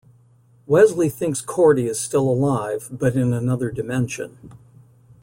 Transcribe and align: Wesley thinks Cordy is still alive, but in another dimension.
Wesley 0.65 1.09
thinks 1.09 1.41
Cordy 1.41 1.85
is 1.85 1.99
still 1.99 2.27
alive, 2.27 2.87
but 2.91 3.13
in 3.15 3.33
another 3.33 3.69
dimension. 3.69 4.51